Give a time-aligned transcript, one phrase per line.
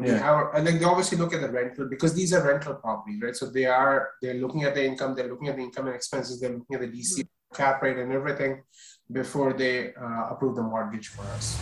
[0.00, 2.74] know, we have, and then they obviously look at the rental because these are rental
[2.74, 3.36] properties, right?
[3.36, 6.40] So they are, they're looking at the income, they're looking at the income and expenses,
[6.40, 8.62] they're looking at the DC cap rate and everything
[9.10, 11.58] before they uh, approve the mortgage for us.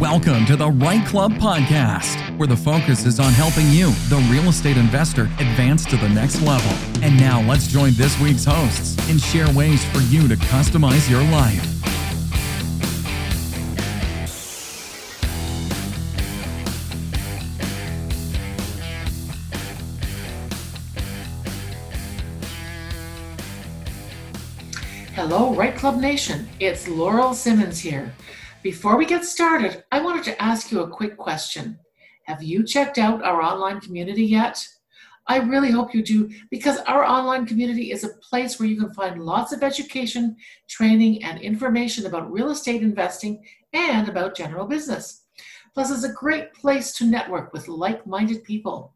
[0.00, 4.50] Welcome to the REITE Club podcast, where the focus is on helping you, the real
[4.50, 6.70] estate investor, advance to the next level.
[7.02, 11.22] And now let's join this week's hosts and share ways for you to customize your
[11.32, 11.75] life.
[25.28, 26.48] Hello, REITE Club Nation.
[26.60, 28.14] It's Laurel Simmons here.
[28.62, 31.80] Before we get started, I wanted to ask you a quick question.
[32.26, 34.64] Have you checked out our online community yet?
[35.26, 38.94] I really hope you do because our online community is a place where you can
[38.94, 40.36] find lots of education,
[40.68, 45.24] training, and information about real estate investing and about general business.
[45.74, 48.94] Plus, it's a great place to network with like minded people.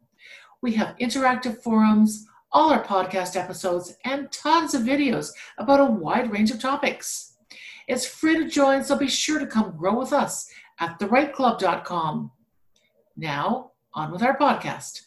[0.61, 6.31] We have interactive forums, all our podcast episodes, and tons of videos about a wide
[6.31, 7.37] range of topics.
[7.87, 10.49] It's free to join, so be sure to come grow with us
[10.79, 12.31] at thereiteclub.com.
[13.15, 15.03] Now, on with our podcast.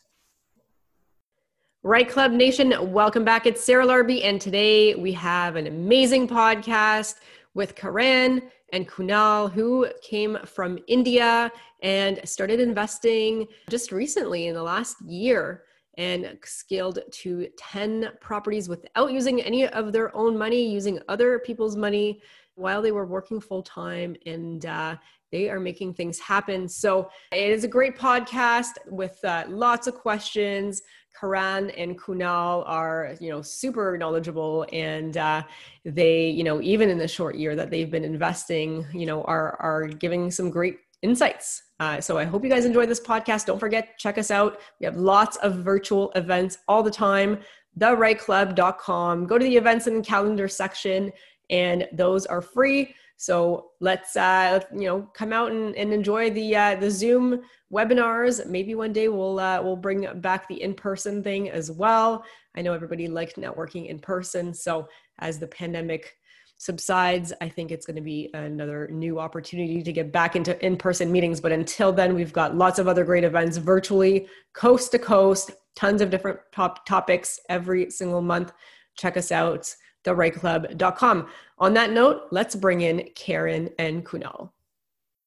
[1.82, 3.44] REITE Club Nation, welcome back.
[3.44, 7.16] It's Sarah Larbi, and today we have an amazing podcast
[7.52, 8.42] with Karan
[8.72, 15.64] and Kunal, who came from India and started investing just recently in the last year
[15.98, 21.76] and scaled to 10 properties without using any of their own money, using other people's
[21.76, 22.20] money
[22.56, 24.96] while they were working full time and uh,
[25.32, 26.68] they are making things happen.
[26.68, 30.82] So it is a great podcast with uh, lots of questions.
[31.18, 35.42] Karan and Kunal are, you know, super knowledgeable, and uh,
[35.84, 39.56] they, you know, even in the short year that they've been investing, you know, are
[39.60, 41.62] are giving some great insights.
[41.78, 43.46] Uh, so I hope you guys enjoy this podcast.
[43.46, 44.60] Don't forget, check us out.
[44.80, 47.38] We have lots of virtual events all the time.
[47.78, 49.26] TheREITEClub.com.
[49.26, 51.12] Go to the events and calendar section
[51.50, 52.94] and those are free.
[53.16, 58.44] So let's uh, you know come out and, and enjoy the uh, the Zoom webinars.
[58.46, 62.24] Maybe one day we'll uh, we'll bring back the in person thing as well.
[62.56, 64.88] I know everybody liked networking in person, so
[65.20, 66.16] as the pandemic
[66.56, 70.76] subsides, I think it's going to be another new opportunity to get back into in
[70.76, 71.40] person meetings.
[71.40, 76.00] But until then, we've got lots of other great events virtually, coast to coast, tons
[76.00, 78.52] of different top topics every single month.
[78.96, 81.28] Check us out thereiteclub.com.
[81.58, 84.50] On that note, let's bring in Karan and Kunal.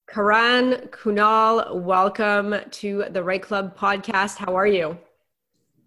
[0.08, 4.38] Karan, Kunal, welcome to the REITE Club podcast.
[4.38, 4.98] How are you?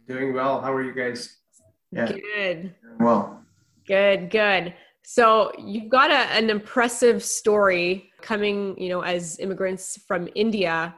[0.06, 0.61] Doing well.
[0.61, 1.39] How are you guys?
[1.91, 2.12] Yeah.
[2.12, 2.75] Good.
[2.99, 3.41] Well.
[3.87, 4.75] Good, good.
[5.05, 10.94] So you've got a, an impressive story coming, you know, as immigrants from India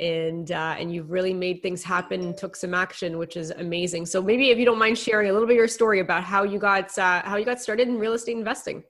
[0.00, 4.22] and uh, and you've really made things happen took some action which is amazing so
[4.22, 6.58] maybe if you don't mind sharing a little bit of your story about how you
[6.58, 8.82] got uh, how you got started in real estate investing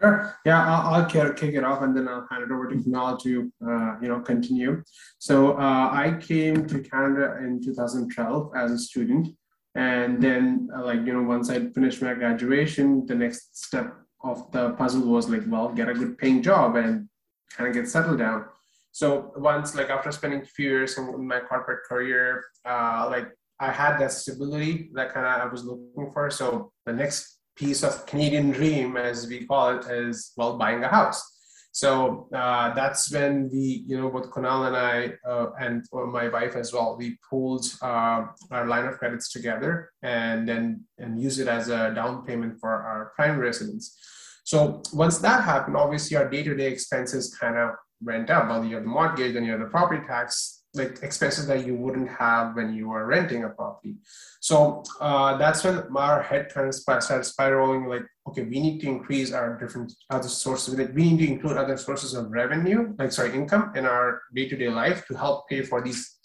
[0.00, 0.36] Sure.
[0.44, 3.52] Yeah, I'll, I'll kick it off and then I'll hand it over to Kunal to
[3.64, 4.82] uh, you know continue.
[5.18, 9.28] So uh, I came to Canada in 2012 as a student,
[9.74, 14.50] and then uh, like you know once I finished my graduation, the next step of
[14.52, 17.08] the puzzle was like, well, get a good paying job and
[17.50, 18.46] kind of get settled down.
[18.92, 23.70] So once, like after spending a few years in my corporate career, uh, like I
[23.70, 26.30] had that stability that kind of I was looking for.
[26.30, 30.88] So the next piece of Canadian dream, as we call it, is well buying a
[30.88, 31.33] house.
[31.74, 36.54] So uh, that's when we, you know, both Kunal and I, uh, and my wife
[36.54, 41.48] as well, we pulled uh, our line of credits together and then and use it
[41.48, 43.98] as a down payment for our prime residence.
[44.44, 47.70] So once that happened, obviously our day-to-day expenses kind of
[48.00, 48.48] went up.
[48.48, 51.74] well, you have the mortgage and you have the property tax, like expenses that you
[51.74, 53.96] wouldn't have when you were renting a property.
[54.40, 57.86] So uh, that's when our head of started spiraling.
[57.86, 60.76] Like, okay, we need to increase our different other sources.
[60.76, 64.68] Like, we need to include other sources of revenue, like sorry, income in our day-to-day
[64.68, 66.18] life to help pay for these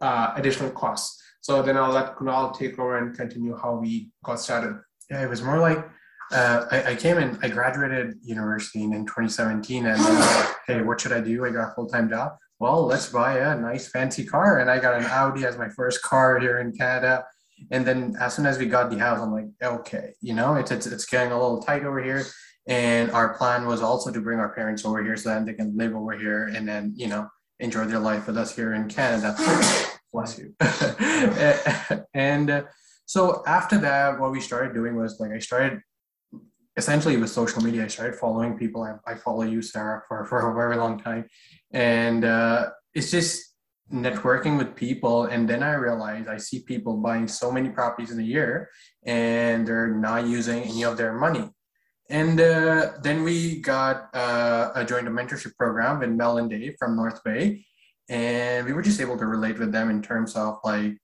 [0.00, 1.22] uh, additional costs.
[1.40, 4.80] So then I'll let Kunal take over and continue how we got started.
[5.10, 5.78] Yeah, it was more like
[6.32, 11.00] uh, I, I, came in, I graduated university in, in 2017 and uh, hey, what
[11.00, 11.44] should I do?
[11.44, 12.36] I got a full-time job.
[12.58, 14.60] Well, let's buy a nice fancy car.
[14.60, 17.24] And I got an Audi as my first car here in Canada.
[17.70, 20.70] And then as soon as we got the house, I'm like, okay, you know, it's,
[20.70, 22.24] it's, it's getting a little tight over here.
[22.66, 25.76] And our plan was also to bring our parents over here so that they can
[25.76, 27.28] live over here and then, you know,
[27.60, 29.34] enjoy their life with us here in Canada.
[30.12, 30.54] Bless you.
[32.14, 32.62] and uh,
[33.04, 35.80] so after that, what we started doing was like I started
[36.76, 38.82] essentially with social media, I started following people.
[38.82, 41.26] I, I follow you, Sarah, for, for a very long time.
[41.76, 43.54] And uh, it's just
[43.92, 45.24] networking with people.
[45.24, 48.68] And then i realized i see people buying so many properties in a year
[49.04, 51.46] and they're not using any of their money.
[52.08, 56.96] And uh, then we got uh, a joint mentorship program with mel and dave from
[56.96, 57.64] north bay.
[58.08, 60.94] And we were just able to relate with them in terms of like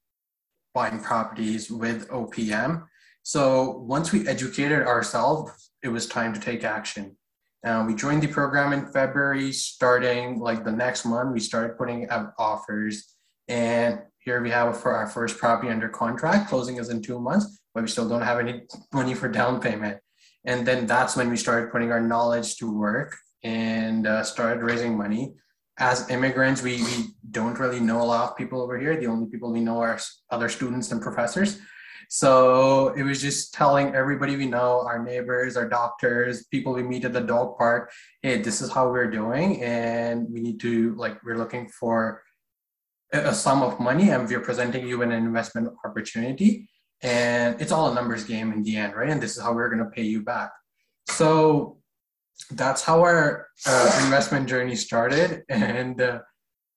[0.75, 2.85] buying properties with opm
[3.23, 7.17] so once we educated ourselves it was time to take action
[7.65, 9.53] uh, we joined the program in February.
[9.53, 13.15] Starting like the next month, we started putting out offers.
[13.49, 16.49] And here we have for our first property under contract.
[16.49, 18.63] Closing is in two months, but we still don't have any
[18.93, 19.99] money for down payment.
[20.45, 24.97] And then that's when we started putting our knowledge to work and uh, started raising
[24.97, 25.35] money.
[25.79, 28.97] As immigrants, we, we don't really know a lot of people over here.
[28.97, 29.99] The only people we know are
[30.31, 31.59] other students and professors.
[32.15, 37.07] So it was just telling everybody we know, our neighbors, our doctors, people we meet
[37.07, 41.25] at the dog park, hey, this is how we're doing, and we need to like
[41.25, 42.23] we're looking for
[43.15, 46.69] a sum of money, and we're presenting you an investment opportunity,
[47.01, 49.09] and it's all a numbers game in the end, right?
[49.09, 50.51] And this is how we're going to pay you back.
[51.09, 51.79] So
[52.51, 55.99] that's how our uh, investment journey started, and.
[55.99, 56.19] Uh,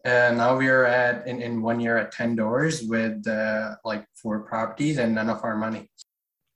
[0.06, 4.06] and now we are at in, in one year at 10 doors with uh, like
[4.14, 5.90] four properties and none of our money.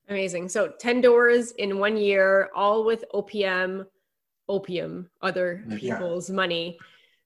[0.07, 0.49] Amazing.
[0.49, 3.85] So 10 doors in one year, all with OPM,
[4.47, 6.35] opium, other people's yeah.
[6.35, 6.77] money.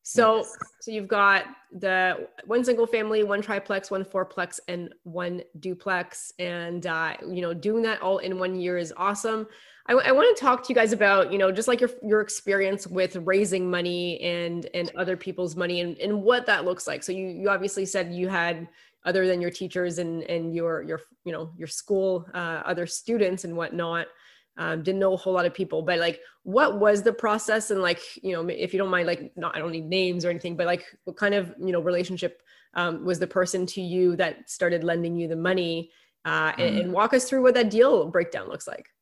[0.03, 0.57] So, yes.
[0.81, 6.85] so you've got the one single family, one triplex, one fourplex, and one duplex, and
[6.85, 9.47] uh, you know, doing that all in one year is awesome.
[9.85, 12.21] I, I want to talk to you guys about, you know, just like your your
[12.21, 17.03] experience with raising money and and other people's money and, and what that looks like.
[17.03, 18.67] So you you obviously said you had
[19.05, 23.43] other than your teachers and and your your you know your school uh, other students
[23.43, 24.07] and whatnot.
[24.55, 27.71] Um, didn't know a whole lot of people, but like, what was the process?
[27.71, 30.29] And like, you know, if you don't mind, like, not I don't need names or
[30.29, 32.43] anything, but like, what kind of you know relationship
[32.75, 35.91] um, was the person to you that started lending you the money?
[36.25, 36.61] Uh, mm-hmm.
[36.61, 38.92] and, and walk us through what that deal breakdown looks like.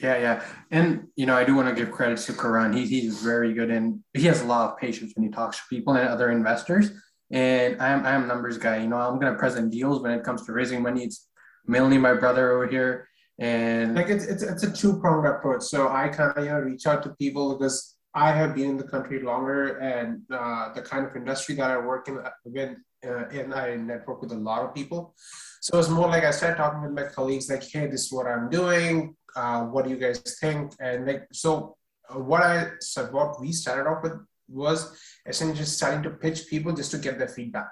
[0.00, 0.44] Yeah, yeah.
[0.70, 2.72] And, you know, I do want to give credit to Karan.
[2.72, 5.62] He, he's very good and he has a lot of patience when he talks to
[5.68, 6.92] people and other investors.
[7.32, 8.78] And I'm, I'm a numbers guy.
[8.78, 11.04] You know, I'm going to present deals when it comes to raising money.
[11.04, 11.26] It's
[11.66, 13.08] mainly my brother over here.
[13.40, 15.62] And like it's, it's, it's a two pronged approach.
[15.62, 18.76] So I kind of, you know, reach out to people because I have been in
[18.76, 23.26] the country longer and uh, the kind of industry that I work in, with, uh,
[23.28, 25.14] and I network with a lot of people.
[25.60, 28.26] So it's more like I start talking with my colleagues, like, hey, this is what
[28.26, 30.72] I'm doing uh, what do you guys think?
[30.80, 31.76] And like, so
[32.08, 34.12] uh, what I said, what we started off with
[34.48, 37.68] was essentially just starting to pitch people just to get their feedback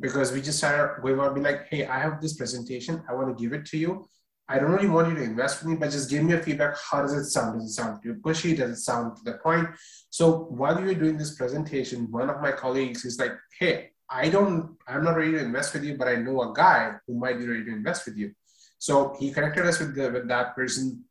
[0.00, 3.36] because we just started, we to be like, hey, I have this presentation, I want
[3.36, 4.06] to give it to you.
[4.46, 6.76] I don't really want you to invest with me, but just give me a feedback.
[6.76, 7.58] How does it sound?
[7.58, 8.54] Does it sound too pushy?
[8.54, 9.68] Does it sound to the point?
[10.10, 14.28] So while we were doing this presentation, one of my colleagues is like, hey, I
[14.28, 17.38] don't, I'm not ready to invest with you, but I know a guy who might
[17.38, 18.32] be ready to invest with you.
[18.78, 21.04] So he connected us with, the, with that person.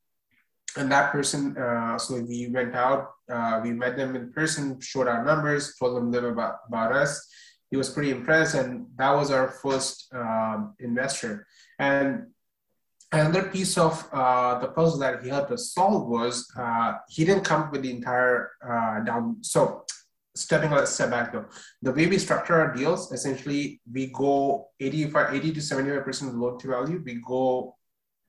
[0.75, 5.07] And that person, uh, so we went out, uh, we met them in person, showed
[5.07, 7.27] our numbers, told them a little about, about us.
[7.69, 11.45] He was pretty impressed, and that was our first um, investor.
[11.77, 12.27] And
[13.12, 17.45] another piece of uh, the puzzle that he helped us solve was uh, he didn't
[17.45, 19.38] come with the entire uh, down.
[19.42, 19.86] So
[20.36, 21.46] stepping a step back though,
[21.82, 26.60] the way we structure our deals, essentially we go 85, 80 to 75% of loan
[26.60, 27.75] to value, we go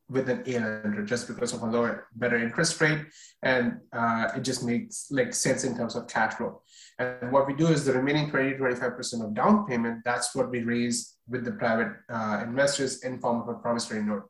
[0.08, 3.06] with an A lender just because of a lower, better interest rate.
[3.42, 6.62] And uh, it just makes like sense in terms of cash flow.
[6.98, 10.62] And what we do is the remaining 20, 25% of down payment, that's what we
[10.62, 14.28] raise with the private uh, investors in form of a promissory note.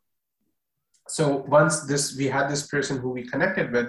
[1.08, 3.88] So once this, we had this person who we connected with,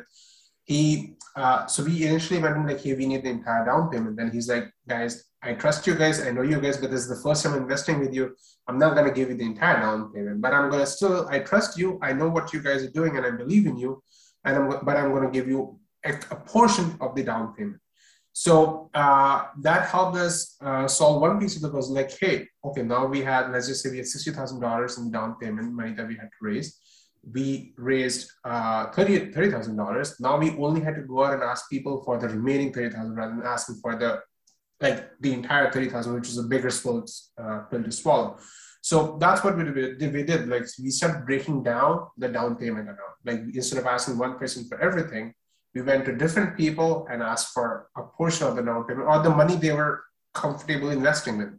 [0.65, 4.17] he uh, so we initially went in like hey we need the entire down payment.
[4.17, 6.21] Then he's like guys i trust you guys.
[6.25, 8.35] I know you guys but this is the first time investing with you.
[8.67, 11.27] I'm not going to give you the entire down payment but i'm going to still
[11.29, 11.99] i trust you.
[12.01, 14.01] I know what you guys are doing and i believe in you.
[14.43, 17.81] And i'm but i'm going to give you a, a, portion of the down payment.
[18.33, 22.81] So uh, that helped us uh, solve one piece of the puzzle like hey okay
[22.81, 26.15] now we had let's just say we had $60000 in down payment money that we
[26.15, 26.79] had to raise
[27.33, 29.33] we raised uh, $30,000.
[29.33, 33.15] $30, now we only had to go out and ask people for the remaining 30000
[33.15, 34.21] rather than asking for the
[34.81, 38.37] like the entire 30000 which is a bigger uh, pill to swallow.
[38.81, 40.13] So that's what we did.
[40.13, 43.15] We did like we started breaking down the down payment amount.
[43.23, 45.33] Like instead of asking one person for everything,
[45.73, 49.23] we went to different people and asked for a portion of the down payment or
[49.23, 50.03] the money they were
[50.33, 51.53] comfortable investing with.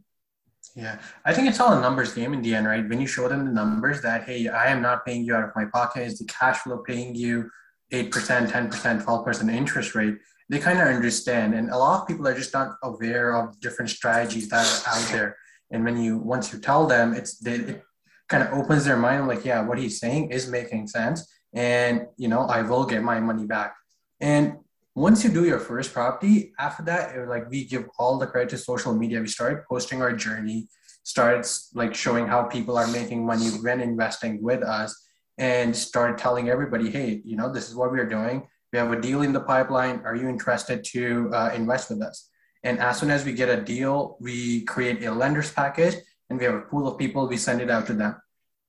[0.74, 2.86] Yeah, I think it's all a numbers game in the end, right?
[2.86, 5.50] When you show them the numbers that, hey, I am not paying you out of
[5.54, 7.50] my pocket, is the cash flow paying you
[7.92, 10.16] 8%, 10%, 12% interest rate?
[10.48, 11.54] they kind of understand.
[11.54, 15.08] And a lot of people are just not aware of different strategies that are out
[15.10, 15.36] there.
[15.70, 17.82] And when you once you tell them, it's they, it
[18.28, 22.28] kind of opens their mind like, yeah, what he's saying is making sense, and you
[22.28, 23.74] know, I will get my money back.
[24.20, 24.58] And
[24.96, 28.48] once you do your first property, after that, it, like we give all the credit
[28.48, 29.20] to social media.
[29.20, 30.68] We started posting our journey,
[31.02, 34.96] starts like showing how people are making money when investing with us,
[35.36, 38.48] and started telling everybody, hey, you know, this is what we're doing.
[38.72, 40.00] We have a deal in the pipeline.
[40.06, 42.30] Are you interested to uh, invest with us?
[42.64, 45.96] And as soon as we get a deal, we create a lender's package
[46.30, 48.16] and we have a pool of people, we send it out to them.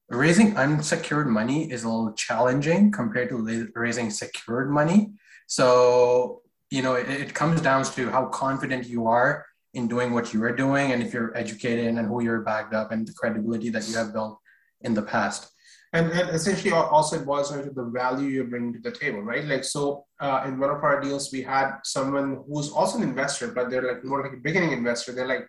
[0.10, 5.13] Raising unsecured money is a little challenging compared to raising secured money.
[5.48, 10.34] So, you know, it, it comes down to how confident you are in doing what
[10.34, 13.70] you are doing and if you're educated and who you're backed up and the credibility
[13.70, 14.39] that you have built
[14.82, 15.51] in the past.
[15.94, 19.22] And, and essentially also it boils down to the value you're bringing to the table
[19.22, 19.46] right?
[19.46, 23.48] Like so uh, in one of our deals we had someone who's also an investor
[23.48, 25.13] but they're like more like a beginning investor.
[25.13, 25.48] They're like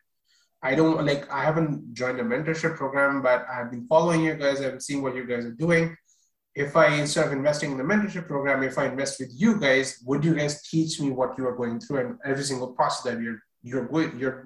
[0.60, 4.60] i don't like i haven't joined a mentorship program but i've been following you guys.
[4.60, 5.96] I've seen what you guys are doing
[6.64, 9.86] if i instead of investing in the mentorship program if i invest with you guys
[10.04, 13.22] would you guys teach me what you are going through and every single process that
[13.22, 14.38] you're you're you're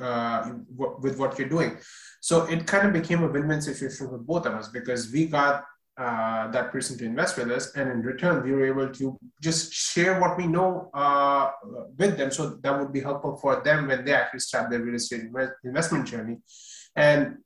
[0.00, 1.76] uh, with what you're doing.
[2.20, 5.64] So it kind of became a win-win situation for both of us because we got
[5.98, 9.72] uh, that person to invest with us, and in return, we were able to just
[9.72, 11.50] share what we know uh,
[11.98, 12.30] with them.
[12.30, 15.24] So that would be helpful for them when they actually start their real estate
[15.64, 16.38] investment journey.
[16.96, 17.38] And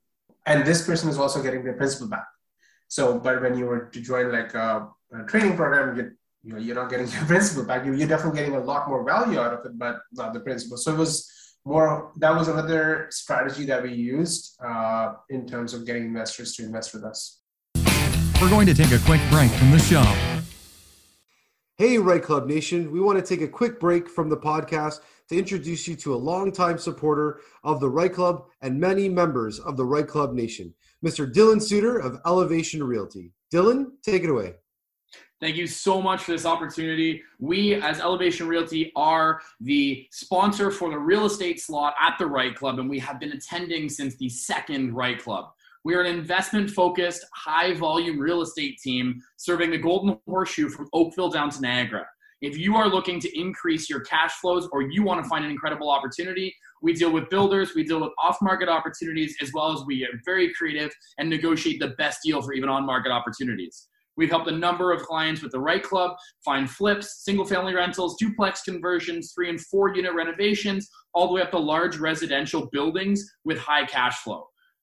[0.45, 2.25] and this person is also getting their principal back.
[2.87, 6.11] So, but when you were to join like a, a training program, you
[6.45, 7.85] you know, you're not getting your principal back.
[7.85, 10.77] You're, you're definitely getting a lot more value out of it, but not the principal.
[10.77, 11.29] So it was
[11.65, 16.63] more that was another strategy that we used uh, in terms of getting investors to
[16.63, 17.41] invest with us.
[18.39, 20.03] We're going to take a quick break from the show.
[21.77, 22.91] Hey, REITE Club Nation.
[22.91, 24.99] We want to take a quick break from the podcast
[25.29, 29.75] to introduce you to a longtime supporter of the REITE Club and many members of
[29.75, 31.31] the REITE Club Nation, Mr.
[31.31, 33.31] Dylan Suter of Elevation Realty.
[33.53, 34.55] Dylan, take it away.
[35.41, 37.21] Thank you so much for this opportunity.
[37.39, 42.55] We, as Elevation Realty, are the sponsor for the real estate slot at the REITE
[42.55, 45.51] Club, and we have been attending since the second REITE Club.
[45.83, 50.87] We are an investment focused, high volume real estate team serving the Golden Horseshoe from
[50.93, 52.07] Oakville down to Niagara.
[52.41, 55.51] If you are looking to increase your cash flows or you want to find an
[55.51, 56.55] incredible opportunity,
[56.85, 60.21] we deal with builders, we deal with off market opportunities, as well as we are
[60.23, 63.87] very creative and negotiate the best deal for even on market opportunities.
[64.17, 66.15] We've helped a number of clients with the REITE Club
[66.45, 71.41] find flips, single family rentals, duplex conversions, three and four unit renovations, all the way
[71.41, 74.45] up to large residential buildings with high cash flow.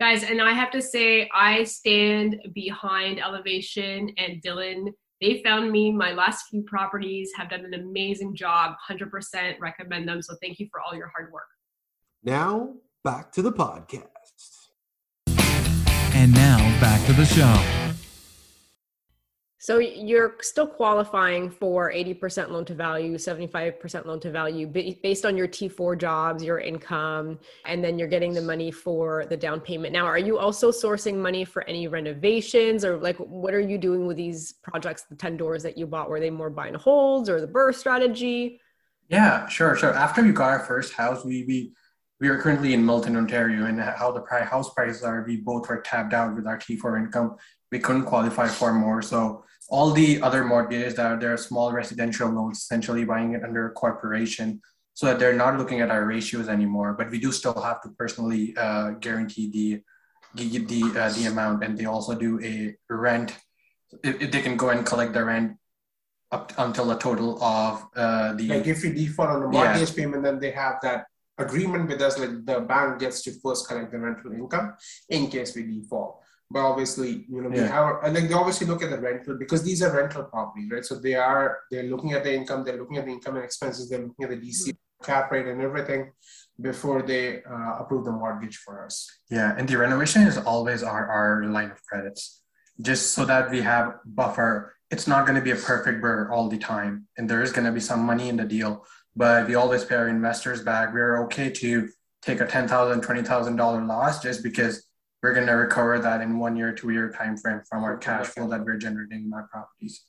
[0.00, 4.94] Guys, and I have to say, I stand behind Elevation and Dylan.
[5.20, 10.22] They found me my last few properties, have done an amazing job, 100% recommend them.
[10.22, 11.42] So thank you for all your hard work.
[12.24, 14.70] Now, back to the podcast.
[16.14, 17.89] And now, back to the show.
[19.62, 25.36] So you're still qualifying for 80% loan to value, 75% loan to value based on
[25.36, 29.92] your T4 jobs, your income, and then you're getting the money for the down payment.
[29.92, 34.06] Now, are you also sourcing money for any renovations or like what are you doing
[34.06, 36.08] with these projects, the 10 doors that you bought?
[36.08, 38.62] Were they more buy and holds or the BRRRR strategy?
[39.10, 39.76] Yeah, sure.
[39.76, 41.74] So after we got our first house, we, we,
[42.18, 45.82] we are currently in Milton, Ontario, and how the house prices are, we both were
[45.82, 47.36] tapped out with our T4 income.
[47.70, 49.02] We couldn't qualify for more.
[49.02, 53.44] So all the other mortgages that are there are small residential loans, essentially buying it
[53.44, 54.60] under a corporation,
[54.94, 56.94] so that they're not looking at our ratios anymore.
[56.98, 59.82] But we do still have to personally uh, guarantee the
[60.34, 63.36] the the, uh, the amount, and they also do a rent.
[64.04, 65.56] If, if, they can go and collect the rent
[66.30, 69.96] up until a total of uh, the like if you default on the mortgage yeah.
[69.96, 71.06] payment, then they have that
[71.38, 74.74] agreement with us, like the bank gets to first collect the rental income
[75.08, 76.19] in case we default
[76.50, 79.62] but obviously you know we have and like they obviously look at the rental because
[79.62, 82.98] these are rental properties right so they are they're looking at the income they're looking
[82.98, 86.10] at the income and expenses they're looking at the dc cap rate and everything
[86.60, 91.06] before they uh, approve the mortgage for us yeah and the renovation is always our,
[91.08, 92.42] our line of credits
[92.80, 96.48] just so that we have buffer it's not going to be a perfect BRRRR all
[96.48, 98.84] the time, and there is going to be some money in the deal.
[99.14, 100.92] But we always pay our investors back.
[100.92, 101.88] We're okay to
[102.22, 104.89] take a ten thousand, twenty thousand dollar loss just because
[105.22, 108.26] we're going to recover that in one year, two year time frame from our cash
[108.28, 110.04] flow that we're generating in our properties.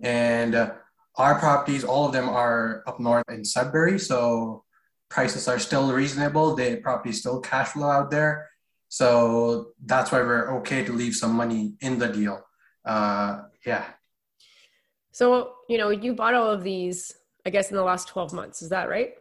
[0.00, 0.72] And uh,
[1.16, 4.64] our properties, all of them are up north in Sudbury, so
[5.08, 6.54] prices are still reasonable.
[6.54, 8.48] The property still cash flow out there,
[8.88, 12.44] so that's why we're okay to leave some money in the deal.
[12.84, 13.84] Uh, yeah.
[15.12, 17.14] So you know, you bought all of these,
[17.46, 18.62] I guess, in the last twelve months.
[18.62, 19.14] Is that right?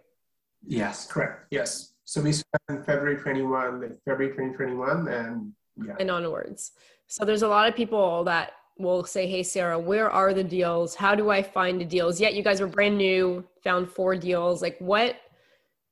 [0.65, 1.05] Yes.
[1.05, 1.45] Correct.
[1.51, 1.92] Yes.
[2.05, 5.53] So we spent February 21, like February 2021, and
[5.85, 5.95] yeah.
[5.99, 6.71] And onwards.
[7.07, 10.95] So there's a lot of people that will say, Hey, Sarah, where are the deals?
[10.95, 12.19] How do I find the deals?
[12.19, 14.61] Yet you guys were brand new, found four deals.
[14.61, 15.15] Like, what,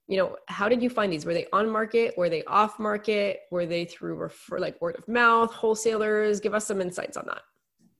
[0.07, 1.25] you know, how did you find these?
[1.25, 2.17] Were they on market?
[2.17, 3.41] Were they off market?
[3.49, 6.39] Were they through refer, like word of mouth, wholesalers?
[6.39, 7.41] Give us some insights on that.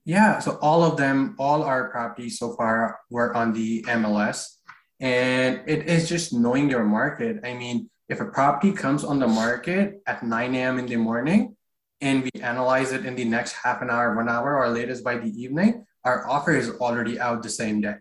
[0.03, 0.39] Yeah.
[0.39, 4.47] So all of them, all our properties so far were on the MLS.
[4.99, 7.39] And it is just knowing your market.
[7.43, 10.79] I mean, if a property comes on the market at 9 a.m.
[10.79, 11.55] in the morning,
[12.01, 15.17] and we analyze it in the next half an hour, one hour, or latest by
[15.17, 17.95] the evening, our offer is already out the same day.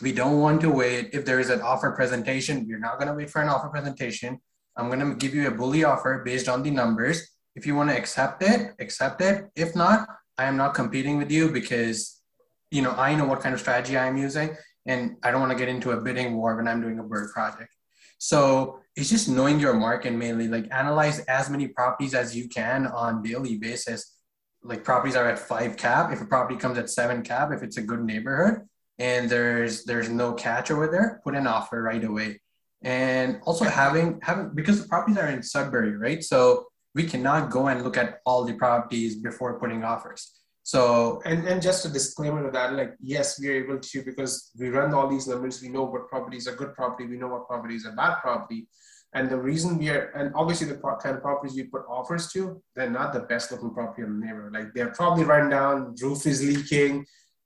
[0.00, 1.10] We don't want to wait.
[1.12, 4.40] If there is an offer presentation, we're not going to wait for an offer presentation.
[4.76, 7.28] I'm going to give you a bully offer based on the numbers.
[7.54, 9.50] If you want to accept it, accept it.
[9.54, 10.08] If not,
[10.38, 12.22] I am not competing with you because,
[12.70, 14.56] you know, I know what kind of strategy I'm using,
[14.86, 17.32] and I don't want to get into a bidding war when I'm doing a BRRRR
[17.32, 17.74] project.
[18.22, 22.86] So it's just knowing your market mainly, like analyze as many properties as you can
[22.86, 24.16] on daily basis.
[24.62, 26.12] Like properties are at five cap.
[26.12, 28.60] If a property comes at seven cap, if it's a good neighborhood
[28.96, 32.40] and there's there's no catch over there, put an offer right away.
[32.82, 36.22] And also having having because the properties are in Sudbury, right?
[36.22, 40.41] So we cannot go and look at all the properties before putting offers.
[40.64, 44.52] So and and just a disclaimer to that, like yes, we are able to because
[44.58, 45.60] we run all these numbers.
[45.60, 47.08] We know what property is a good property.
[47.08, 48.68] We know what property is a bad property.
[49.14, 52.62] And the reason we are, and obviously the kind of properties we put offers to,
[52.74, 54.54] they're not the best looking property in the neighborhood.
[54.54, 57.04] Like they're probably run down, roof is leaking,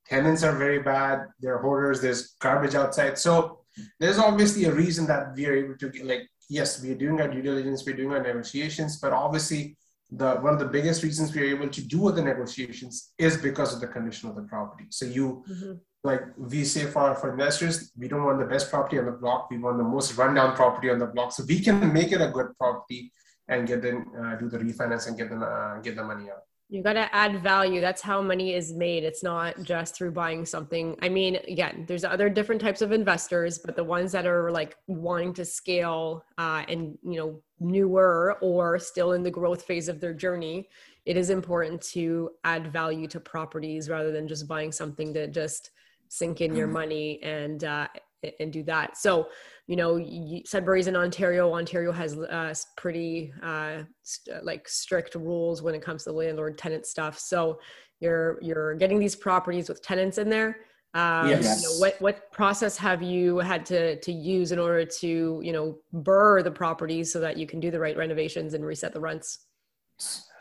[0.08, 3.18] tenants are very bad, they're hoarders, there's garbage outside.
[3.18, 3.60] So
[3.98, 7.28] there's obviously a reason that we are able to get, like, yes, we're doing our
[7.28, 9.76] due diligence, we're doing our negotiations, but obviously
[10.10, 13.74] the one of the biggest reasons we are able to do the negotiations is because
[13.74, 14.86] of the condition of the property.
[14.90, 15.72] So you mm-hmm.
[16.04, 19.50] like we say for for investors, we don't want the best property on the block.
[19.50, 21.32] We want the most rundown property on the block.
[21.32, 23.12] So we can make it a good property
[23.48, 26.42] and get them uh, do the refinance and get them uh, get the money out
[26.68, 27.80] you got to add value.
[27.80, 29.04] That's how money is made.
[29.04, 30.96] It's not just through buying something.
[31.00, 34.76] I mean again there's other different types of investors but the ones that are like
[34.86, 40.00] wanting to scale uh, and you know newer or still in the growth phase of
[40.00, 40.68] their journey
[41.06, 45.70] it is important to add value to properties rather than just buying something to just
[46.08, 47.86] sink in your money and uh,
[48.40, 48.96] and do that.
[48.96, 49.28] So
[49.66, 50.04] you know
[50.44, 56.04] sudbury's in ontario ontario has uh, pretty uh, st- like strict rules when it comes
[56.04, 57.18] to landlord tenant stuff.
[57.18, 57.58] So
[58.00, 60.58] you're you're getting these properties with tenants in there.
[60.94, 61.62] Um, yes.
[61.62, 65.52] You know, what what process have you had to to use in order to you
[65.52, 69.00] know BRRRR the properties so that you can do the right renovations and reset the
[69.00, 69.46] rents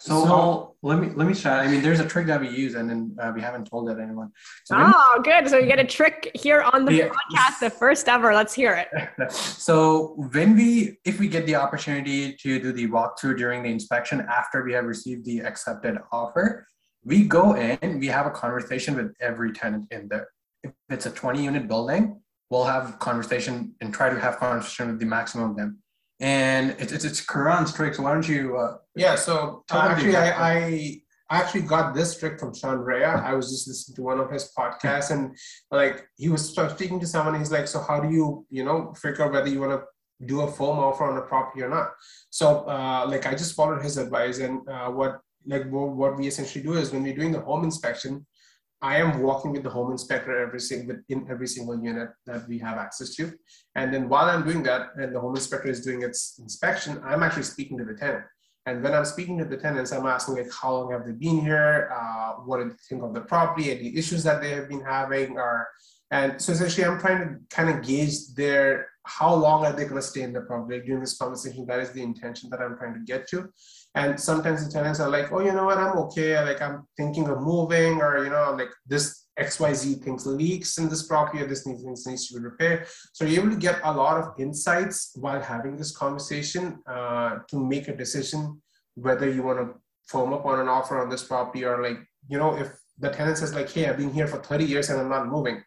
[0.05, 1.65] so, so let me let me start.
[1.65, 3.97] I mean, there's a trick that we use, and then uh, we haven't told it
[3.99, 4.31] anyone.
[4.65, 5.49] So oh, good.
[5.49, 7.07] So you get a trick here on the yeah.
[7.07, 8.31] podcast, the first ever.
[8.31, 9.31] Let's hear it.
[9.31, 14.21] so when we, if we get the opportunity to do the walkthrough during the inspection
[14.21, 16.67] after we have received the accepted offer,
[17.03, 17.99] we go in.
[17.99, 20.27] We have a conversation with every tenant in there.
[20.63, 24.99] If it's a 20 unit building, we'll have conversation and try to have conversation with
[24.99, 25.79] the maximum of them
[26.19, 27.95] and it's it's, it's Karan's trick.
[27.95, 28.57] So why don't you?
[28.57, 29.15] Uh, yeah.
[29.15, 33.03] So uh, actually, I, I actually got this trick from Sean Rea.
[33.03, 35.35] I was just listening to one of his podcasts, and
[35.71, 37.37] like he was speaking to someone.
[37.37, 40.41] He's like, "So how do you, you know, figure out whether you want to do
[40.41, 41.89] a foam offer on a property or not?"
[42.29, 46.63] So uh, like I just followed his advice, and uh, what like what we essentially
[46.63, 48.25] do is when we're doing the home inspection,
[48.81, 52.59] I am walking with the home inspector every single in every single unit that we
[52.59, 53.33] have access to.
[53.75, 57.23] And then while I'm doing that, and the home inspector is doing its inspection, I'm
[57.23, 58.25] actually speaking to the tenant.
[58.67, 61.39] And when I'm speaking to the tenants, I'm asking like, how long have they been
[61.39, 61.91] here?
[61.95, 63.71] Uh, what do they think of the property?
[63.71, 65.37] Any issues that they have been having?
[65.37, 65.67] Or
[66.11, 69.95] and so essentially, I'm trying to kind of gauge their how long are they going
[69.95, 71.65] to stay in the property during this conversation.
[71.67, 73.49] That is the intention that I'm trying to get to.
[73.95, 76.39] And sometimes the tenants are like, oh, you know what, I'm okay.
[76.43, 81.07] Like I'm thinking of moving, or you know, like this XYZ things leaks in this
[81.07, 82.87] property, or this needs, needs to be repaired.
[83.13, 87.57] So you're able to get a lot of insights while having this conversation uh, to
[87.57, 88.61] make a decision
[88.95, 91.97] whether you want to firm up on an offer on this property or like,
[92.29, 94.99] you know, if the tenant says like, hey, I've been here for 30 years and
[94.99, 95.61] I'm not moving,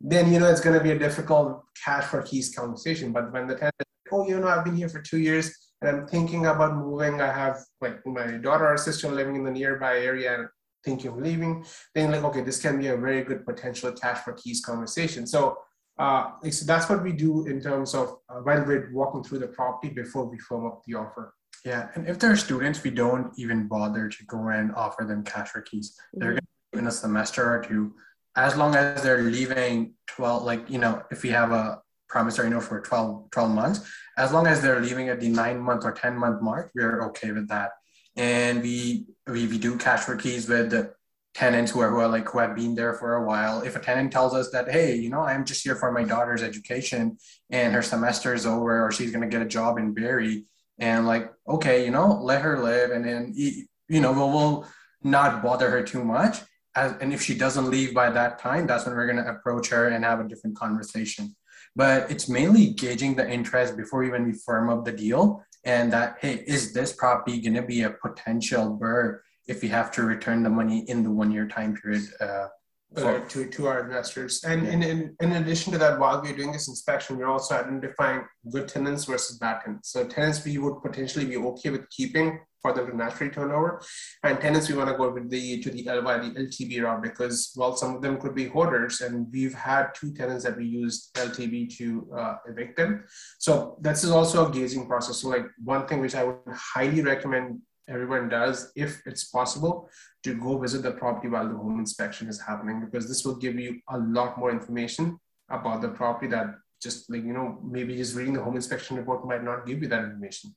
[0.00, 3.12] then you know it's going to be a difficult cash for keys conversation.
[3.12, 3.74] But when the tenant,
[4.12, 7.20] oh, you know, I've been here for two years and I'm thinking about moving.
[7.20, 10.48] I have like my daughter or sister living in the nearby area and
[10.84, 11.64] thinking of leaving.
[11.94, 15.26] Then like, okay, this can be a very good potential cash for keys conversation.
[15.26, 15.58] So
[15.98, 19.48] uh, so that's what we do in terms of uh, when we're walking through the
[19.48, 21.34] property before we firm up the offer.
[21.62, 25.50] Yeah, and if they're students, we don't even bother to go and offer them cash
[25.50, 25.90] for keys.
[25.92, 26.20] Mm-hmm.
[26.20, 27.94] They're going to in a semester or two,
[28.36, 32.64] as long as they're leaving 12, like, you know, if we have a promissory note
[32.64, 33.80] for 12, 12 months,
[34.18, 37.32] as long as they're leaving at the nine month or 10 month mark, we're okay
[37.32, 37.70] with that.
[38.16, 40.92] And we, we, we do cash for keys with the
[41.32, 43.62] tenants who are, who are like, who have been there for a while.
[43.62, 46.42] If a tenant tells us that, hey, you know, I'm just here for my daughter's
[46.42, 47.16] education
[47.48, 50.44] and her semester is over or she's going to get a job in Barrie,
[50.80, 52.90] and like, okay, you know, let her live.
[52.90, 54.66] And then, you know, we'll, we'll
[55.02, 56.38] not bother her too much
[56.74, 59.68] as, and if she doesn't leave by that time, that's when we're going to approach
[59.68, 61.34] her and have a different conversation.
[61.76, 65.44] But it's mainly gauging the interest before even we firm up the deal.
[65.64, 69.90] And that, hey, is this property going to be a potential BRRRR if we have
[69.92, 72.02] to return the money in the one year time period?
[72.20, 72.48] Uh,
[72.96, 74.42] uh, to, to our investors.
[74.44, 78.24] And in, in, in addition to that, while we're doing this inspection, we're also identifying
[78.50, 79.92] good tenants versus bad tenants.
[79.92, 83.80] So tenants we would potentially be okay with keeping for them to naturally turn over,
[84.22, 87.52] and tenants we want to go with the to the LY, the LTB route because
[87.56, 91.14] well, some of them could be hoarders, and we've had two tenants that we used
[91.14, 93.04] LTB to uh, evict them.
[93.38, 95.18] So this is also a gauging process.
[95.18, 99.90] So like one thing which I would highly recommend everyone does, if it's possible,
[100.22, 103.58] to go visit the property while the home inspection is happening, because this will give
[103.58, 105.18] you a lot more information
[105.50, 109.26] about the property that just like, you know, maybe just reading the home inspection report
[109.26, 110.54] might not give you that information.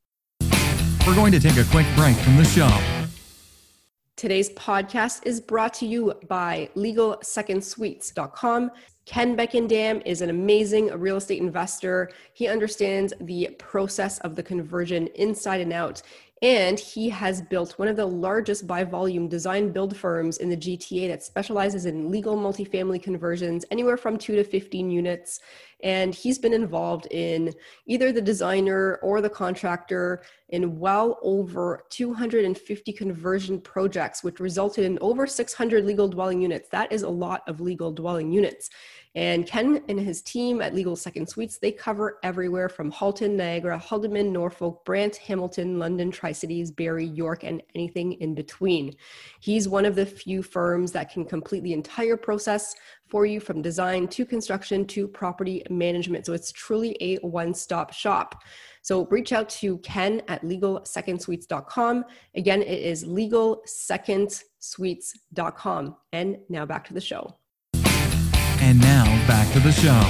[1.05, 2.69] We're going to take a quick break from the show.
[4.15, 8.71] Today's podcast is brought to you by LegalSecondSuites.com.
[9.05, 12.09] Ken Beckendam is an amazing real estate investor.
[12.33, 16.01] He understands the process of the conversion inside and out.
[16.43, 20.57] And he has built one of the largest by volume design build firms in the
[20.57, 25.39] GTA that specializes in legal multifamily conversions, anywhere from two to 15 units.
[25.83, 27.53] And he's been involved in
[27.85, 34.97] either the designer or the contractor in well over 250 conversion projects, which resulted in
[35.01, 36.69] over 600 legal dwelling units.
[36.69, 38.69] That is a lot of legal dwelling units.
[39.15, 43.79] And Ken and his team at Legal Second Suites, they cover everywhere from Halton, Niagara,
[43.79, 48.95] Haldimand, Norfolk, Brant, Hamilton, London, Tri Cities, Barrie, York, and anything in between.
[49.39, 52.75] He's one of the few firms that can complete the entire process
[53.13, 56.25] for you from design to construction to property management.
[56.25, 58.41] So it's truly a one stop shop.
[58.81, 62.05] So reach out to Ken at legalsecondsuites.com.
[62.33, 65.95] Again, it is legalsecondsuites.com.
[66.11, 67.35] And now back to the show.
[67.75, 70.09] And now back to the show.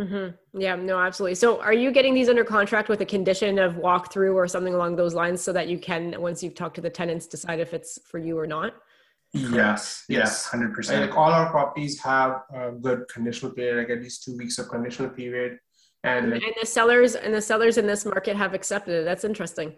[0.00, 0.58] Mm-hmm.
[0.58, 1.34] Yeah, no, absolutely.
[1.34, 4.96] So, are you getting these under contract with a condition of walkthrough or something along
[4.96, 7.98] those lines so that you can, once you've talked to the tenants, decide if it's
[8.06, 8.72] for you or not?
[9.32, 11.06] Yes, yes, hundred percent.
[11.06, 14.68] Like all our properties have a good conditional period, like at least two weeks of
[14.68, 15.58] conditional period,
[16.02, 19.04] and like, and the sellers and the sellers in this market have accepted it.
[19.04, 19.74] That's interesting.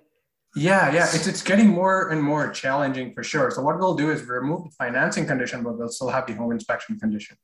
[0.54, 3.50] Yeah, yeah, it's it's getting more and more challenging for sure.
[3.50, 6.52] So what we'll do is remove the financing condition, but we'll still have the home
[6.52, 7.36] inspection condition.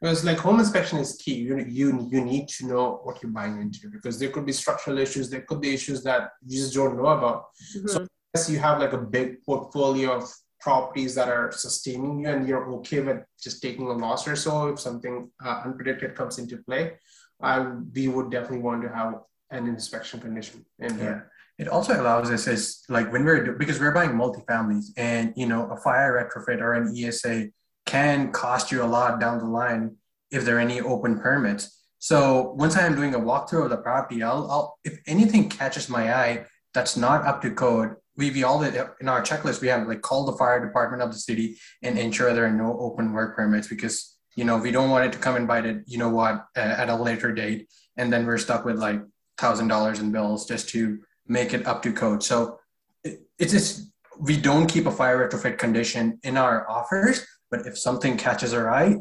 [0.00, 1.34] Because like home inspection is key.
[1.34, 4.98] You you you need to know what you're buying into because there could be structural
[4.98, 7.46] issues, there could be issues that you just don't know about.
[7.76, 7.86] Mm-hmm.
[7.86, 10.28] So unless you have like a big portfolio of
[10.62, 14.68] properties that are sustaining you and you're okay with just taking a loss or so
[14.68, 16.92] if something uh, unpredicted comes into play,
[17.40, 17.58] I
[17.94, 19.14] we would definitely want to have
[19.50, 21.20] an inspection condition in yeah.
[21.58, 25.70] It also allows us as like when we're because we're buying multifamilies and you know
[25.70, 27.48] a fire retrofit or an ESA
[27.84, 29.96] can cost you a lot down the line
[30.30, 31.84] if there are any open permits.
[31.98, 35.88] So once I am doing a walkthrough of the property, I'll, I'll if anything catches
[35.88, 40.02] my eye that's not up to code, we, all in our checklist we have like
[40.02, 43.68] call the fire department of the city and ensure there are no open work permits
[43.68, 46.44] because you know we don't want it to come and bite it you know what
[46.54, 49.00] at a later date and then we're stuck with like
[49.38, 52.22] thousand dollars in bills just to make it up to code.
[52.22, 52.58] So
[53.04, 57.78] it, it's just we don't keep a fire retrofit condition in our offers, but if
[57.78, 58.96] something catches our eye,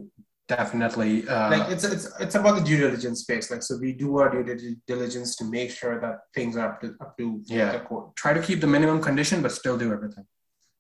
[0.58, 1.28] definitely.
[1.28, 3.50] Uh, like it's it's it's about the due diligence space.
[3.52, 6.88] Like so, we do our due diligence to make sure that things are up to
[7.04, 7.72] up to yeah.
[7.72, 8.16] the code.
[8.16, 10.26] Try to keep the minimum condition, but still do everything.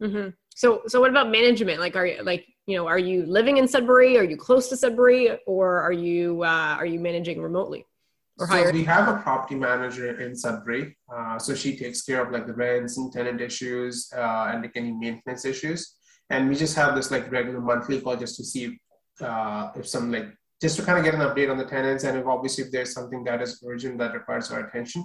[0.03, 0.29] Mm-hmm.
[0.61, 1.79] So so what about management?
[1.79, 4.17] Like, are you like you know, are you living in Sudbury?
[4.17, 7.85] Are you close to Sudbury, or are you uh, are you managing remotely?
[8.39, 8.73] or so hired?
[8.73, 10.97] we have a property manager in Sudbury.
[11.13, 14.75] Uh, so she takes care of like the rents and tenant issues uh, and like
[14.75, 15.81] any maintenance issues.
[16.33, 18.65] and we just have this like regular monthly call just to see
[19.21, 20.27] uh, if some like
[20.61, 22.93] just to kind of get an update on the tenants and if obviously if there's
[22.93, 25.03] something that is urgent that requires our attention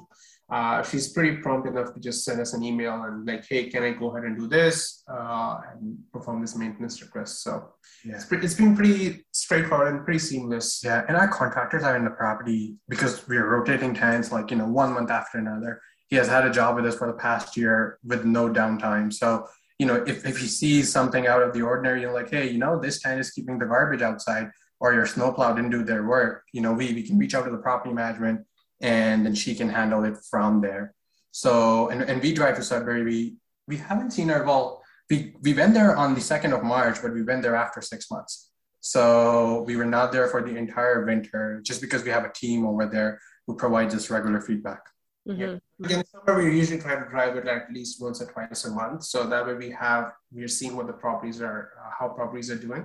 [0.48, 3.82] uh, she's pretty prompt enough to just send us an email and like hey can
[3.82, 7.70] i go ahead and do this uh, and perform this maintenance request so
[8.04, 8.16] Yeah.
[8.16, 12.04] it's, pretty, it's been pretty straightforward and pretty seamless Yeah, and our contractors are in
[12.04, 15.80] the property because we're rotating tenants like you know one month after another.
[16.08, 19.12] He has had a job with us for the past year with no downtime.
[19.12, 22.50] So you know if, if he sees something out of the ordinary, you're like, hey,
[22.50, 26.04] you know this tenant is keeping the garbage outside, or your snowplow didn't do their
[26.06, 26.44] work.
[26.52, 28.46] You know we we can reach out to the property management
[28.80, 30.94] and then she can handle it from there.
[31.30, 33.04] So and, and we drive to Sudbury.
[33.04, 33.36] We
[33.68, 34.82] we haven't seen her well.
[35.10, 38.10] We we went there on the second of March, but we went there after six
[38.10, 38.50] months.
[38.80, 42.64] So we were not there for the entire winter just because we have a team
[42.64, 44.80] over there who provides us regular feedback.
[45.28, 45.60] Mhm.
[45.90, 49.02] in summer we usually try to drive it at least once or twice a month
[49.12, 52.60] so that way we have we're seeing what the properties are uh, how properties are
[52.68, 52.84] doing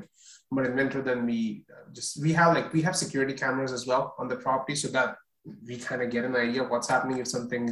[0.52, 3.86] but in winter then we uh, just we have like we have security cameras as
[3.86, 5.10] well on the property so that
[5.68, 7.64] we kind of get an idea of what's happening if something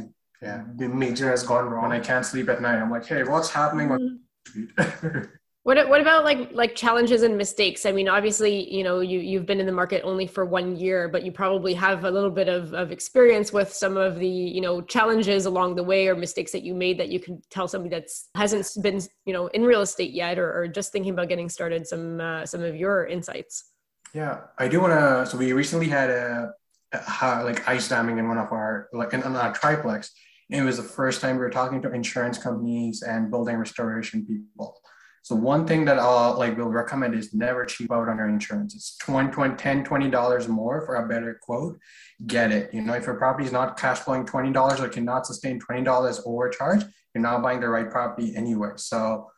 [0.42, 0.62] Yeah.
[1.04, 3.88] major has gone When wrong I can't sleep at night, I'm like, hey, what's happening
[3.94, 4.70] on the street?
[5.62, 7.84] What what about like like challenges and mistakes?
[7.84, 11.06] I mean, obviously, you know, you you've been in the market only for one year,
[11.06, 14.62] but you probably have a little bit of, of experience with some of the you
[14.62, 17.94] know challenges along the way or mistakes that you made that you can tell somebody
[17.94, 21.50] that's hasn't been you know in real estate yet or, or just thinking about getting
[21.50, 21.86] started.
[21.86, 23.72] Some uh, some of your insights.
[24.14, 25.26] Yeah, I do want to.
[25.30, 26.52] So we recently had a,
[26.94, 30.10] a like ice damming in one of our like in, in our triplex.
[30.50, 34.26] And it was the first time we were talking to insurance companies and building restoration
[34.26, 34.80] people.
[35.22, 38.74] So one thing that I'll like will recommend is never cheap out on your insurance.
[38.74, 41.78] It's 20, 20 10 20 dollars more for a better quote.
[42.26, 42.72] Get it.
[42.72, 45.82] You know, if your property is not cash flowing twenty dollars or cannot sustain twenty
[45.82, 48.72] dollars overcharge, you're not buying the right property anyway.
[48.76, 49.30] So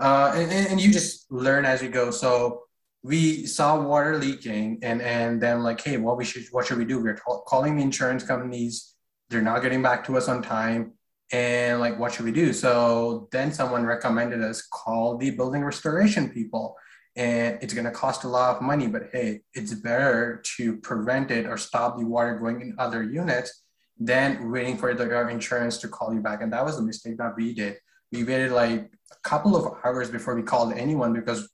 [0.00, 2.10] uh, and, and and you just learn as you go.
[2.10, 2.62] So
[3.02, 6.84] we saw water leaking and and then like hey what we should what should we
[6.84, 8.94] do we're t- calling the insurance companies
[9.30, 10.92] they're not getting back to us on time
[11.32, 12.52] and like what should we do?
[12.52, 16.76] So then someone recommended us call the building restoration people
[17.16, 21.30] and it's going to cost a lot of money but hey it's better to prevent
[21.30, 23.64] it or stop the water going in other units
[23.98, 26.42] than waiting for the insurance to call you back.
[26.42, 27.76] And that was a mistake that we did.
[28.12, 31.48] We waited like a couple of hours before we called anyone because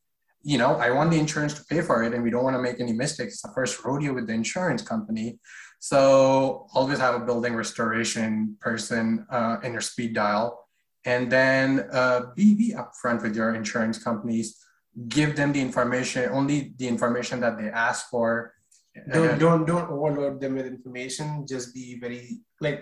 [0.45, 2.63] you know, I want the insurance to pay for it and we don't want to
[2.63, 3.35] make any mistakes.
[3.35, 5.39] It's the first rodeo with the insurance company.
[5.81, 10.69] So always have a building restoration person uh, in your speed dial.
[11.07, 14.57] And then uh, be, be upfront with your insurance companies.
[15.09, 18.53] Give them the information, only the information that they ask for.
[19.13, 22.81] Don't And- don't don't overload them with information just be very like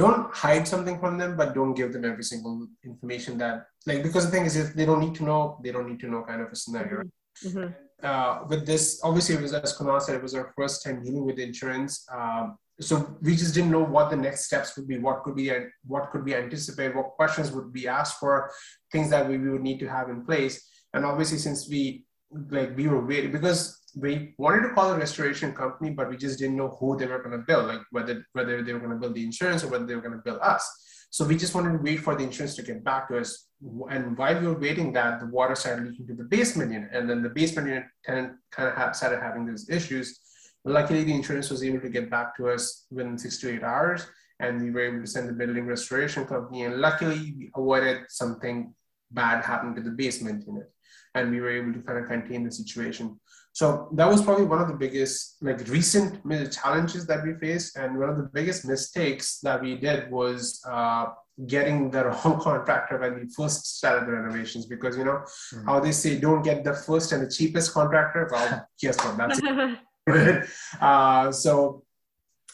[0.00, 4.24] don't hide something from them but don't give them every single information that like because
[4.26, 6.42] the thing is if they don't need to know they don't need to know kind
[6.42, 7.02] of a scenario
[7.46, 7.74] Mhm.
[8.02, 11.24] uh, with this, obviously, it was as Kunal said, it was our first time dealing
[11.24, 11.92] with insurance.
[12.12, 15.50] Um, so we just didn't know what the next steps would be, what could be,
[15.86, 18.50] what could be anticipated, what questions would be asked for,
[18.92, 20.54] things that we, we would need to have in place.
[20.92, 22.04] And obviously, since we
[22.50, 26.38] like we were waiting because we wanted to call a restoration company, but we just
[26.38, 28.96] didn't know who they were going to build, like whether whether they were going to
[28.96, 30.64] bill the insurance or whether they were going to build us.
[31.10, 33.46] So we just wanted to wait for the insurance to get back to us.
[33.90, 36.88] And while we were waiting that, the water started leaking to the basement unit.
[36.94, 40.20] And then the basement unit tenant kind of ha- started having these issues.
[40.64, 44.06] Luckily, the insurance was able to get back to us within six to eight hours.
[44.40, 46.62] And we were able to send the building restoration company.
[46.64, 48.74] And luckily, we avoided something
[49.10, 50.72] bad happening to the basement unit.
[51.14, 53.20] And we were able to kind of contain the situation.
[53.54, 57.98] So that was probably one of the biggest, like recent challenges that we faced, and
[57.98, 61.06] one of the biggest mistakes that we did was uh,
[61.46, 64.64] getting the wrong contractor when we first started the renovations.
[64.66, 65.20] Because you know
[65.52, 65.64] Mhm.
[65.66, 68.28] how they say, don't get the first and the cheapest contractor.
[68.30, 69.16] Well, guess what?
[69.18, 69.78] That's it.
[70.80, 71.81] uh, so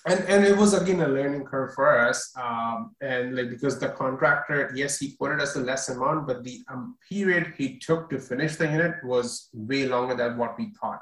[0.07, 3.89] and and it was again a learning curve for us um, and like because the
[3.89, 8.19] contractor yes he quoted us a less amount but the um, period he took to
[8.19, 11.01] finish the unit was way longer than what we thought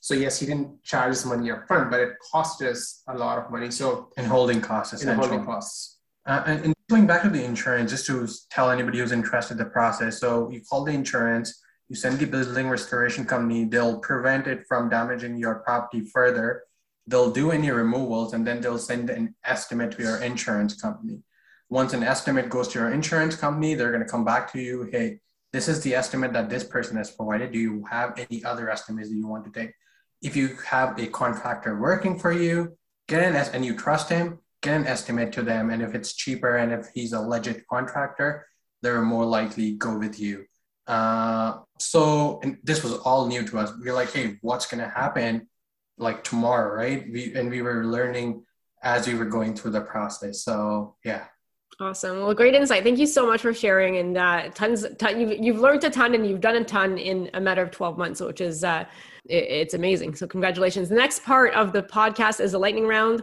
[0.00, 3.38] so yes he didn't charge us money up front but it cost us a lot
[3.38, 5.28] of money so and holding costs essentially.
[5.28, 9.12] holding costs Uh, and, and going back to the insurance, just to tell anybody who's
[9.12, 10.20] interested in the process.
[10.20, 11.48] So you call the insurance,
[11.88, 16.64] you send the building restoration company, they'll prevent it from damaging your property further.
[17.08, 21.22] They'll do any removals and then they'll send an estimate to your insurance company.
[21.70, 24.88] Once an estimate goes to your insurance company, they're going to come back to you.
[24.92, 25.20] Hey,
[25.52, 27.52] this is the estimate that this person has provided.
[27.52, 29.72] Do you have any other estimates that you want to take?
[30.20, 34.74] If you have a contractor working for you, get an and you trust him, get
[34.74, 35.70] an estimate to them.
[35.70, 38.46] And if it's cheaper and if he's a legit contractor,
[38.82, 40.44] they're more likely go with you.
[40.86, 43.72] Uh, so this was all new to us.
[43.82, 45.48] We are like, hey, what's gonna happen
[45.98, 47.04] like tomorrow, right?
[47.10, 48.44] We and we were learning
[48.82, 50.42] as we were going through the process.
[50.42, 51.24] So yeah.
[51.80, 52.18] Awesome.
[52.18, 52.82] Well, great insight.
[52.82, 53.98] Thank you so much for sharing.
[53.98, 57.30] And uh, tons, ton, you've, you've learned a ton and you've done a ton in
[57.34, 58.84] a matter of 12 months, which is, uh,
[59.26, 60.16] it, it's amazing.
[60.16, 60.88] So congratulations.
[60.88, 63.22] The next part of the podcast is a lightning round.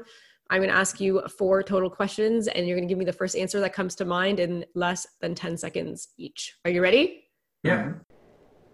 [0.50, 3.12] I'm going to ask you four total questions and you're going to give me the
[3.12, 6.56] first answer that comes to mind in less than 10 seconds each.
[6.64, 7.26] Are you ready?
[7.62, 7.94] Yeah.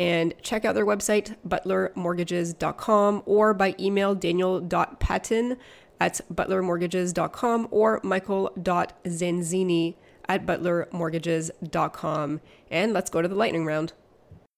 [0.00, 5.58] and check out their website, butlermortgages.com, or by email daniel.patton
[6.00, 12.40] at butlermortgages.com or michael.zanzini at butlermortgages.com.
[12.70, 13.92] And let's go to the lightning round.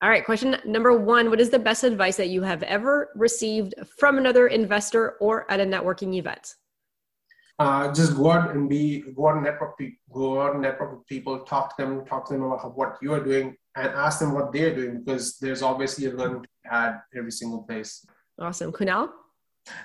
[0.00, 3.74] All right, question number one What is the best advice that you have ever received
[3.98, 6.54] from another investor or at a networking event?
[7.62, 9.78] Uh, just go out and be go out and network
[10.12, 13.12] go out and network with people, talk to them, talk to them about what you
[13.14, 16.68] are doing, and ask them what they're doing because there's obviously a learning to be
[16.68, 18.04] had every single place.
[18.36, 19.10] Awesome, Kunal.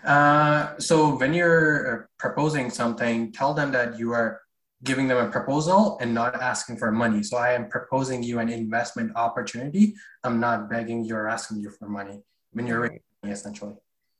[0.04, 4.42] Uh, so when you're uh, proposing something, tell them that you are
[4.84, 7.22] giving them a proposal and not asking for money.
[7.22, 9.94] So I am proposing you an investment opportunity.
[10.24, 12.90] I'm not begging you or asking you for money when you're
[13.24, 13.76] essentially.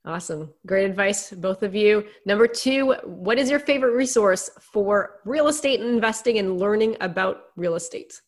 [0.08, 0.48] Awesome.
[0.64, 2.06] Great advice, both of you.
[2.24, 7.74] Number two, what is your favorite resource for real estate investing and learning about real
[7.74, 8.18] estate?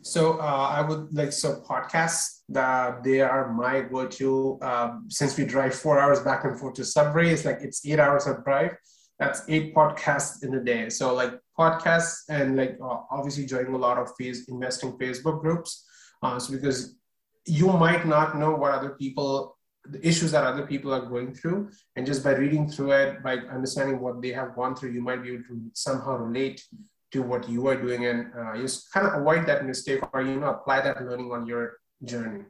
[0.00, 4.58] So uh, I would like so podcasts that they are my go-to.
[4.62, 8.00] Um, since we drive four hours back and forth to Sudbury, it's like it's eight
[8.00, 8.74] hours of drive.
[9.18, 10.88] That's eight podcasts in a day.
[10.88, 15.84] So like podcasts and like uh, obviously joining a lot of phase investing Facebook groups.
[16.22, 16.96] Uh, so because
[17.44, 21.70] you might not know what other people the issues that other people are going through
[21.96, 25.22] and just by reading through it by understanding what they have gone through you might
[25.22, 26.64] be able to somehow relate
[27.12, 30.40] to what you are doing and uh, just kind of avoid that mistake or you
[30.40, 32.44] know apply that learning on your journey.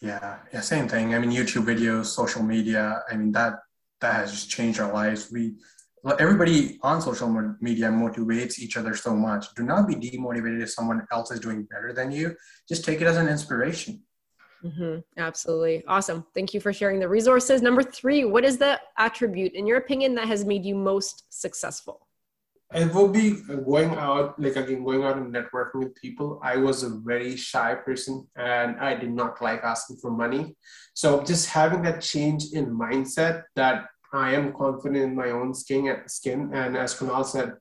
[0.00, 0.38] Yeah.
[0.52, 1.14] Yeah same thing.
[1.14, 3.54] I mean youtube videos social media i mean that
[4.00, 5.30] that has just changed our lives.
[5.32, 5.54] We
[6.18, 7.28] everybody on social
[7.60, 9.52] media motivates each other so much.
[9.54, 12.36] Do not be demotivated if someone else is doing better than you.
[12.68, 14.02] Just take it as an inspiration
[14.64, 15.00] Mm-hmm.
[15.16, 15.84] Absolutely.
[15.86, 16.26] Awesome.
[16.34, 17.62] Thank you for sharing the resources.
[17.62, 22.06] Number three, what is the attribute, in your opinion, that has made you most successful?
[22.74, 26.38] It will be going out, like again, going out and networking with people.
[26.42, 30.54] I was a very shy person and I did not like asking for money.
[30.92, 35.96] So just having that change in mindset that I am confident in my own skin,
[36.06, 36.50] skin.
[36.52, 37.54] And as Kunal said,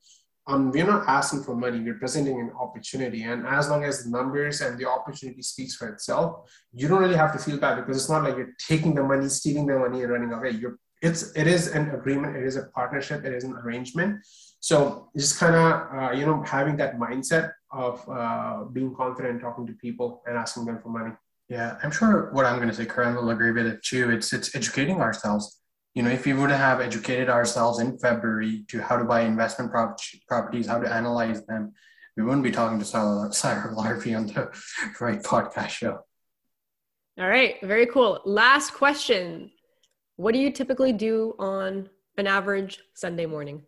[0.48, 3.24] um, we're not asking for money, we're presenting an opportunity.
[3.24, 7.18] And as long as the numbers and the opportunity speaks for itself, you don't really
[7.18, 10.04] have to feel bad because it's not like you're taking the money, stealing the money,
[10.04, 10.52] and running away.
[10.52, 14.26] You're it's it is an agreement, it is a partnership, it is an arrangement.
[14.60, 19.68] So just kind of uh, you know having that mindset of uh, being confident talking
[19.68, 21.14] to people and asking them for money.
[21.50, 24.12] Yeah, I'm sure what I'm going to say, Karan will agree with it too.
[24.12, 25.62] It's it's educating ourselves
[25.98, 29.72] you know, if we would have educated ourselves in February to how to buy investment
[29.72, 31.74] prop- properties, how to analyze them,
[32.16, 34.52] we wouldn't be talking to Sarah, Sarah Larbi on the
[35.04, 36.02] right podcast show.
[37.18, 38.22] All right, very cool.
[38.26, 39.50] Last question.
[40.18, 43.64] What do you typically do on an average Sunday morning?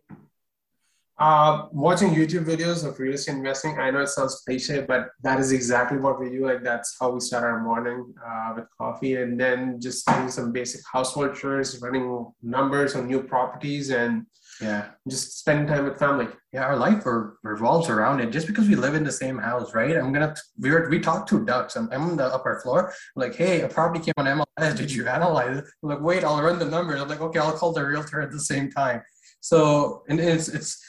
[1.20, 3.78] Uh, watching YouTube videos of real estate investing.
[3.78, 6.46] I know it sounds cliche, but that is exactly what we do.
[6.46, 10.50] Like that's how we start our morning uh, with coffee, and then just doing some
[10.50, 14.24] basic household chores, running numbers on new properties, and
[14.62, 16.26] yeah, just spending time with family.
[16.54, 17.04] Yeah, our life
[17.42, 18.30] revolves around it.
[18.30, 19.98] Just because we live in the same house, right?
[19.98, 21.76] I'm gonna we were we talked to ducks.
[21.76, 22.88] I'm, I'm on the upper floor.
[22.88, 24.74] I'm like, hey, a property came on MLS.
[24.74, 25.64] Did you analyze it?
[25.82, 26.98] I'm like, wait, I'll run the numbers.
[26.98, 29.02] I'm like, okay, I'll call the realtor at the same time.
[29.40, 30.82] So and it's it's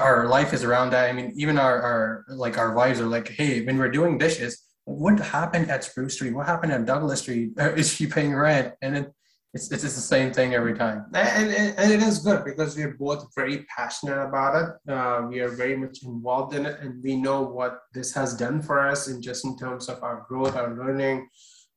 [0.00, 1.08] our life is around that.
[1.08, 4.62] I mean, even our, our like our wives are like, hey, when we're doing dishes,
[4.84, 6.34] what happened at Spruce Street?
[6.34, 7.52] What happened at Douglas Street?
[7.58, 8.74] Is she paying rent?
[8.82, 9.12] And it,
[9.54, 11.06] it's, it's just the same thing every time.
[11.12, 14.90] And, and, and it is good because we're both very passionate about it.
[14.90, 18.62] Uh, we are very much involved in it, and we know what this has done
[18.62, 21.28] for us in just in terms of our growth, our learning,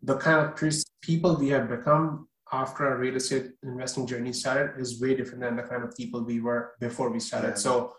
[0.02, 5.02] the kind of people we have become after our real estate investing journey started is
[5.02, 7.50] way different than the kind of people we were before we started.
[7.50, 7.56] Yeah.
[7.56, 7.94] So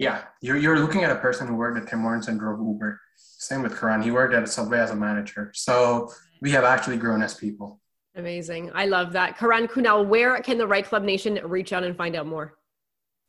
[0.00, 2.98] Yeah, you're, you're looking at a person who worked at Tim Hortons and drove Uber.
[3.16, 4.00] Same with Karan.
[4.00, 5.50] He worked at Subway as a manager.
[5.54, 7.82] So we have actually grown as people.
[8.16, 8.70] Amazing.
[8.74, 9.36] I love that.
[9.36, 12.54] Karan Kunal, where can the REITE Club Nation reach out and find out more?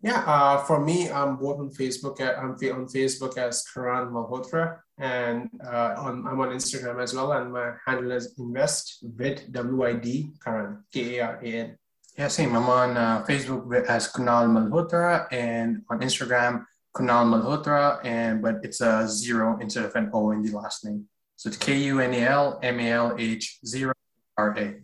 [0.02, 2.22] Yeah, uh, for me, I'm both on Facebook.
[2.22, 7.34] At, I'm on Facebook as Karan Malhotra, and uh, on, I'm on Instagram as well.
[7.34, 11.78] And my handle is Invest with W I D Karan K A R A N.
[12.18, 12.56] Yeah, same.
[12.56, 18.82] I'm on uh, Facebook as Kunal Malhotra, and on Instagram Kunal Malhotra, and but it's
[18.82, 21.08] a zero instead of an O in the last name.
[21.38, 23.94] So it's K U N A L M A L H zero
[24.38, 24.76] R A.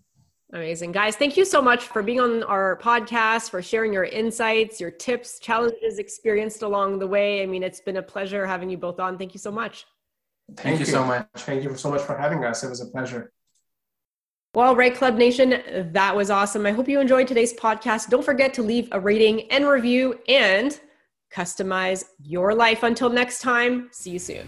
[0.54, 0.94] Amazing.
[0.94, 4.92] Guys, thank you so much for being on our podcast, for sharing your insights, your
[4.92, 7.44] tips, challenges experienced along the way.
[7.44, 9.18] I mean, it's been a pleasure having you both on.
[9.18, 9.86] Thank you so much.
[10.48, 11.28] Thank, Thank you, you so much.
[11.36, 12.64] Thank you so much for having us.
[12.64, 13.34] It was a pleasure.
[14.54, 16.66] Well, REITE Club Nation, that was awesome.
[16.66, 18.10] I hope you enjoyed today's podcast.
[18.10, 20.80] Don't forget to leave a rating and review and
[21.32, 22.84] customize your life.
[22.84, 24.48] Until next time, see you soon.